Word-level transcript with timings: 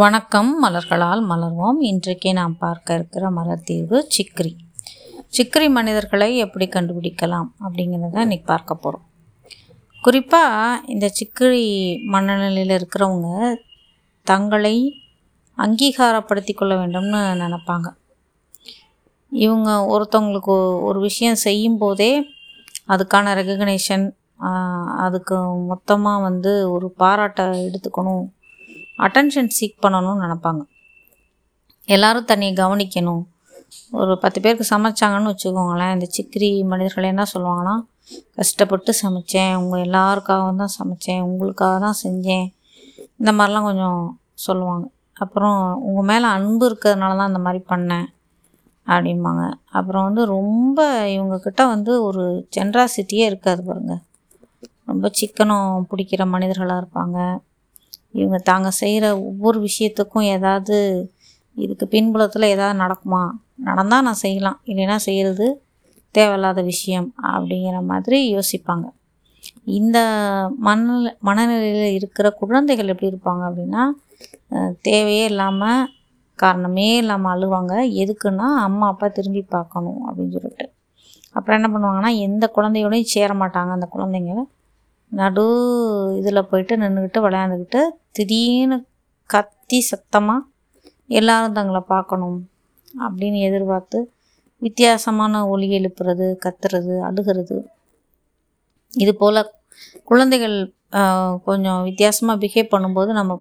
வணக்கம் 0.00 0.50
மலர்களால் 0.62 1.22
மலர்வோம். 1.30 1.78
இன்றைக்கு 1.88 2.28
நாம் 2.38 2.54
பார்க்க 2.62 2.94
இருக்கிற 2.94 3.24
மலர் 3.30 3.64
தீர்வு 3.64 3.98
சிக்ரி. 4.16 4.52
சிக்ரி 5.36 5.66
மனிதர்களை 5.70 6.28
எப்படி 6.44 6.66
கண்டுபிடிக்கலாம் 6.66 7.48
அப்படிங்கிறத 7.64 8.24
இன்றைக்கி 8.26 8.46
பார்க்க 8.52 8.74
போகிறோம் 8.74 9.04
குறிப்பாக 10.04 10.80
இந்த 10.94 11.06
சிக்ரி 11.18 11.66
மனநிலையில் 12.14 12.74
இருக்கிறவங்க 12.78 13.52
தங்களை 14.26 14.74
அங்கீகாரப்படுத்தி 15.58 16.54
கொள்ள 16.54 16.74
வேண்டும்னு 16.82 17.22
நினப்பாங்க. 17.44 17.88
இவங்க 19.32 19.70
ஒருத்தவங்களுக்கு 19.94 20.56
ஒரு 20.88 21.00
விஷயம் 21.08 21.42
செய்யும்போதே 21.46 22.12
அதுக்கான 22.88 23.34
ரெகக்னேஷன் 23.42 24.06
அதுக்கு 25.06 25.36
மொத்தமாக 25.72 26.28
வந்து 26.28 26.54
ஒரு 26.76 26.88
பாராட்டை 27.02 27.44
எடுத்துக்கணும் 27.66 28.24
அட்டென்ஷன் 29.04 29.54
சீக் 29.58 29.82
பண்ணணும்னு 29.84 30.24
நினப்பாங்க. 30.24 30.62
எல்லாரும் 31.88 32.28
தன்னை 32.30 32.48
கவனிக்கணும். 32.62 33.22
ஒரு 34.00 34.12
பத்து 34.22 34.38
பேருக்கு 34.40 34.64
சமைச்சாங்கன்னு 34.74 35.30
வச்சுக்கோங்களேன் 35.32 35.92
இந்த 35.96 36.06
சிக்கிரி 36.16 36.48
மனிதர்கள் 36.72 37.12
என்ன 37.12 37.24
சொல்லுவாங்கன்னா 37.34 37.74
கஷ்டப்பட்டு 38.38 38.92
சமைச்சேன் 39.02 39.52
உங்கள் 39.60 39.84
எல்லாருக்காக 39.86 40.48
தான் 40.62 40.74
சமைச்சேன் 40.78 41.22
உங்களுக்காக 41.28 41.76
தான் 41.84 42.00
செஞ்சேன். 42.04 42.46
இந்த 43.20 43.30
மாதிரிலாம் 43.38 43.68
கொஞ்சம் 43.68 44.00
சொல்லுவாங்க. 44.46 44.86
அப்புறம் 45.24 45.58
உங்கள் 45.88 46.08
மேலே 46.10 46.26
அன்பு 46.36 46.64
இருக்கிறதுனால 46.70 47.16
தான் 47.20 47.30
இந்த 47.32 47.42
மாதிரி 47.46 47.60
பண்ணேன் 47.72 48.06
அப்படிம்பாங்க. 48.86 49.44
அப்புறம் 49.78 50.06
வந்து 50.08 50.22
ரொம்ப 50.36 50.78
இவங்கக்கிட்ட 51.16 51.62
வந்து 51.74 51.92
ஒரு 52.08 52.24
ஜென்ராசிட்டியே 52.56 53.26
இருக்காது 53.30 53.62
பாருங்கள் 53.62 54.02
ரொம்ப 54.90 55.08
சிக்கனம் 55.20 55.86
பிடிக்கிற 55.90 56.22
மனிதர்களாக 56.34 56.82
இருப்பாங்க. 56.82 57.18
இவங்க 58.14 58.38
தாங்க 58.50 58.70
செய்கிற 58.82 59.04
ஒவ்வொரு 59.28 59.58
விஷயத்துக்கும் 59.68 60.28
ஏதாவது 60.36 60.76
இதுக்கு 61.56 61.86
பின்புலத்தில் 61.94 62.52
ஏதாவது 62.54 62.76
நடக்குமா? 62.84 63.22
நடந்தால் 63.68 64.06
நான் 64.08 64.22
செய்யலாம். 64.24 64.58
இல்லைன்னா 64.70 64.96
செய்கிறது 65.06 65.46
தேவையில்லாத 66.14 66.60
விஷயம் 66.72 67.08
அப்படிங்கிற 67.32 67.78
மாதிரி 67.90 68.18
யோசிப்பாங்க. 68.36 68.86
இந்த 69.78 69.98
மனநிலை 70.66 71.12
மனநிலையில் 71.28 71.96
இருக்கிற 71.98 72.26
குழந்தைகள் 72.40 72.92
எப்படி 72.92 73.10
இருப்பாங்க 73.12 73.42
அப்படின்னா 73.48 73.82
தேவையே 74.88 75.24
இல்லாமல் 75.32 75.88
காரணமே 76.38 76.88
இல்லாமல் 77.02 77.32
அழுவாங்க. 77.34 77.74
எதுக்குன்னா 78.02 78.48
அம்மா 78.68 78.86
அப்பா 78.92 79.08
திரும்பி 79.18 79.42
பார்க்கணும் 79.56 80.00
அப்படின்னு 80.08 80.34
சொல்லிட்டு. 80.36 80.66
அப்புறம் 81.36 81.58
என்ன 81.58 81.68
பண்ணுவாங்கன்னா 81.74 82.12
எந்த 82.26 82.44
குழந்தையோடையும் 82.56 83.12
சேர 83.16 83.30
மாட்டாங்க 83.42 83.70
அந்த 83.78 83.88
குழந்தைங்க. 83.94 84.34
நடு 85.12 85.44
இதில் 86.18 86.48
போயிட்டு 86.50 86.74
நின்றுக்கிட்டு 86.76 87.20
விளையாண்டுக்கிட்டு 87.24 87.80
திடீர்னு 88.16 88.76
கத்தி 89.30 89.78
சத்தமாக 89.90 90.48
எல்லோரும் 91.18 91.56
தங்களை 91.58 91.80
பார்க்கணும் 91.94 92.38
அப்படின்னு 93.06 93.38
எதிர்பார்த்து 93.48 93.98
வித்தியாசமான 94.62 95.34
ஒலி 95.52 95.68
எழுப்புறது 95.78 96.26
கத்துறது 96.44 96.94
அழுகிறது. 97.08 97.56
இது 98.92 99.12
போல் 99.14 99.40
குழந்தைகள் 100.10 100.56
கொஞ்சம் 101.44 101.80
வித்தியாசமாக 101.82 102.40
பிஹேவ் 102.42 102.72
பண்ணும்போது 102.74 103.10
நம்ம 103.12 103.30